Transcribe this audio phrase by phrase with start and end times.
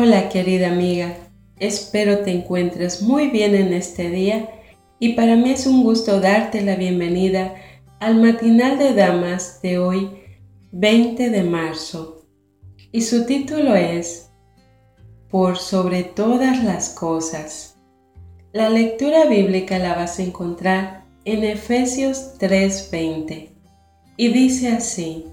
[0.00, 1.16] Hola querida amiga,
[1.58, 4.48] espero te encuentres muy bien en este día
[5.00, 7.56] y para mí es un gusto darte la bienvenida
[7.98, 10.08] al matinal de damas de hoy,
[10.70, 12.28] 20 de marzo.
[12.92, 14.30] Y su título es
[15.30, 17.76] Por sobre todas las cosas.
[18.52, 23.48] La lectura bíblica la vas a encontrar en Efesios 3:20
[24.16, 25.24] y dice así,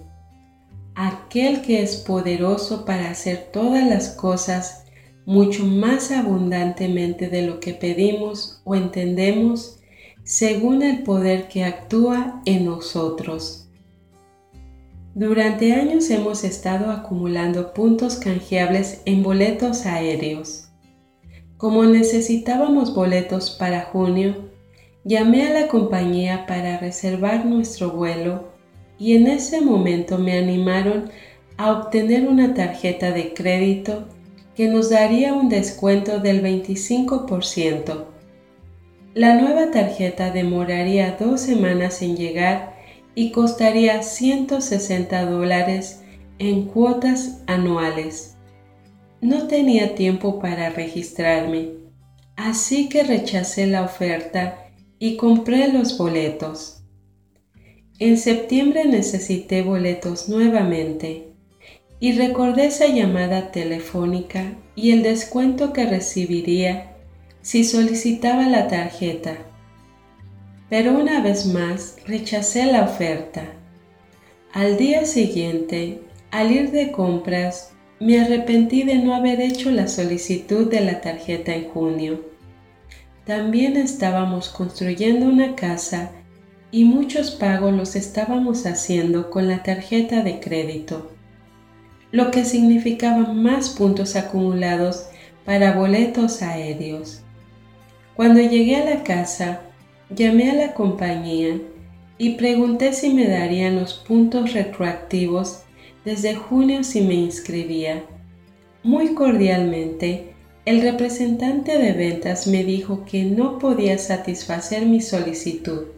[0.96, 4.86] aquel que es poderoso para hacer todas las cosas
[5.26, 9.80] mucho más abundantemente de lo que pedimos o entendemos,
[10.24, 13.68] según el poder que actúa en nosotros.
[15.14, 20.70] Durante años hemos estado acumulando puntos canjeables en boletos aéreos.
[21.58, 24.50] Como necesitábamos boletos para junio,
[25.04, 28.55] llamé a la compañía para reservar nuestro vuelo
[29.00, 31.10] y en ese momento me animaron
[31.58, 34.06] a obtener una tarjeta de crédito
[34.56, 38.06] que nos daría un descuento del 25%.
[39.14, 42.76] La nueva tarjeta demoraría dos semanas en llegar
[43.16, 46.02] y costaría 160 dólares
[46.40, 48.36] en cuotas anuales.
[49.22, 51.70] No tenía tiempo para registrarme,
[52.36, 56.75] así que rechacé la oferta y compré los boletos.
[57.98, 61.30] En septiembre necesité boletos nuevamente
[62.02, 66.98] y recordé esa llamada telefónica y el descuento que recibiría
[67.42, 69.38] si solicitaba la tarjeta.
[70.70, 73.46] Pero una vez más rechacé la oferta.
[74.52, 76.02] Al día siguiente,
[76.32, 81.56] al ir de compras, me arrepentí de no haber hecho la solicitud de la tarjeta
[81.56, 82.26] en junio.
[83.26, 86.12] También estábamos construyendo una casa
[86.76, 91.10] y muchos pagos los estábamos haciendo con la tarjeta de crédito,
[92.12, 95.06] lo que significaba más puntos acumulados
[95.46, 97.22] para boletos aéreos.
[98.18, 99.62] Cuando llegué a la casa,
[100.10, 101.62] llamé a la compañía
[102.18, 105.62] y pregunté si me darían los puntos retroactivos
[106.04, 108.04] desde junio si me inscribía.
[108.84, 110.34] Muy cordialmente,
[110.66, 115.96] el representante de ventas me dijo que no podía satisfacer mi solicitud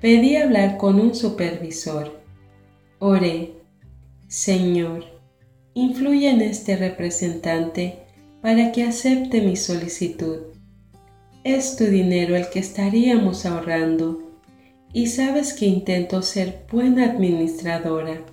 [0.00, 2.20] pedí hablar con un supervisor.
[2.98, 3.54] Oré,
[4.28, 5.04] Señor,
[5.74, 8.00] influye en este representante
[8.40, 10.38] para que acepte mi solicitud.
[11.44, 14.22] Es tu dinero el que estaríamos ahorrando
[14.92, 18.24] y sabes que intento ser buena administradora.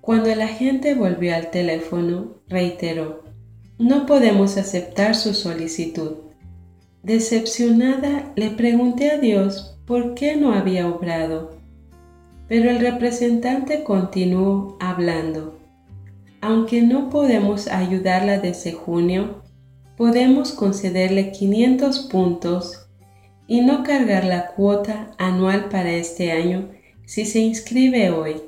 [0.00, 3.24] Cuando el agente volvió al teléfono, reiteró,
[3.78, 6.12] no podemos aceptar su solicitud.
[7.02, 11.56] Decepcionada, le pregunté a Dios por qué no había obrado.
[12.48, 15.58] Pero el representante continuó hablando.
[16.40, 19.42] Aunque no podemos ayudarla desde junio,
[19.96, 22.88] podemos concederle 500 puntos
[23.46, 26.70] y no cargar la cuota anual para este año
[27.04, 28.42] si se inscribe hoy.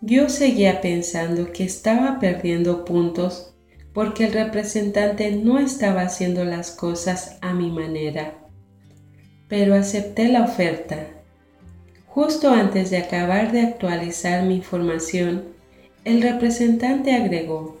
[0.00, 3.54] Yo seguía pensando que estaba perdiendo puntos
[3.92, 8.43] porque el representante no estaba haciendo las cosas a mi manera
[9.48, 11.06] pero acepté la oferta.
[12.06, 15.44] Justo antes de acabar de actualizar mi información,
[16.04, 17.78] el representante agregó,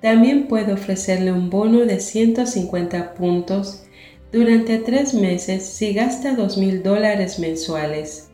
[0.00, 3.84] también puedo ofrecerle un bono de 150 puntos
[4.32, 8.28] durante tres meses si gasta dos mil dólares mensuales.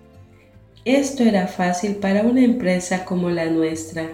[0.85, 4.09] Esto era fácil para una empresa como la nuestra.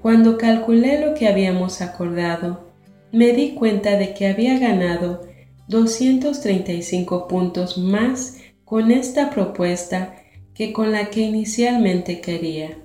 [0.00, 2.70] Cuando calculé lo que habíamos acordado,
[3.10, 5.26] me di cuenta de que había ganado
[5.68, 10.14] 235 puntos más con esta propuesta
[10.54, 12.78] que con la que inicialmente quería.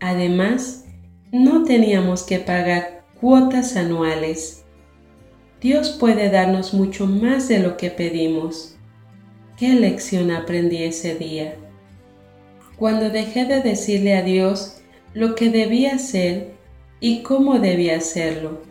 [0.00, 0.84] Además,
[1.32, 4.64] no teníamos que pagar cuotas anuales.
[5.60, 8.76] Dios puede darnos mucho más de lo que pedimos.
[9.56, 11.56] ¿Qué lección aprendí ese día?
[12.76, 14.78] Cuando dejé de decirle a Dios
[15.14, 16.54] lo que debía hacer
[16.98, 18.62] y cómo debía hacerlo.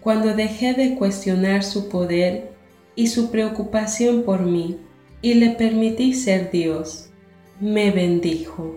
[0.00, 2.57] Cuando dejé de cuestionar su poder
[2.98, 4.76] y su preocupación por mí
[5.22, 7.10] y le permití ser Dios.
[7.60, 8.74] Me bendijo.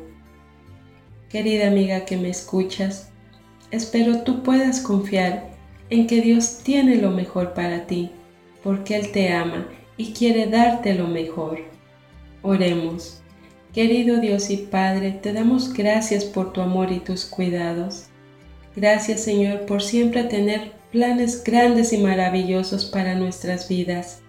[1.27, 3.09] Querida amiga que me escuchas,
[3.71, 5.49] espero tú puedas confiar
[5.89, 8.11] en que Dios tiene lo mejor para ti,
[8.63, 11.57] porque Él te ama y quiere darte lo mejor.
[12.43, 13.23] Oremos.
[13.73, 18.05] Querido Dios y Padre, te damos gracias por tu amor y tus cuidados.
[18.75, 24.21] Gracias Señor por siempre tener planes grandes y maravillosos para nuestras vidas.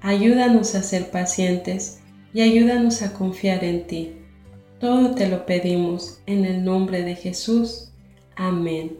[0.00, 2.00] Ayúdanos a ser pacientes
[2.32, 4.12] y ayúdanos a confiar en ti.
[4.78, 7.90] Todo te lo pedimos en el nombre de Jesús.
[8.36, 8.98] Amén.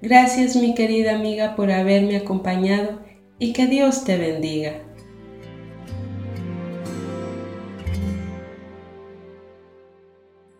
[0.00, 3.00] Gracias mi querida amiga por haberme acompañado
[3.38, 4.82] y que Dios te bendiga.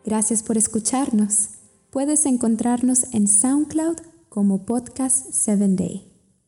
[0.04, 1.50] Gracias por escucharnos.
[1.90, 6.11] Puedes encontrarnos en SoundCloud como Podcast 7 Day.